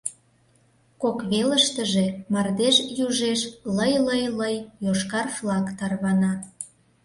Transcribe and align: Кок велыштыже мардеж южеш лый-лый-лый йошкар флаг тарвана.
Кок 1.01 1.17
велыштыже 1.31 2.05
мардеж 2.33 2.75
южеш 3.05 3.41
лый-лый-лый 3.77 4.55
йошкар 4.85 5.27
флаг 5.37 5.65
тарвана. 5.77 6.33